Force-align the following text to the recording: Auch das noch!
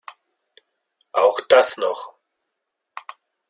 Auch 1.13 1.39
das 1.47 1.77
noch! 1.77 2.15